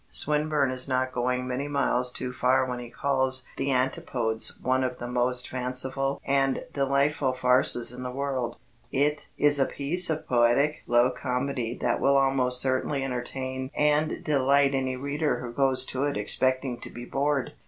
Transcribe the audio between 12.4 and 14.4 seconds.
certainly entertain and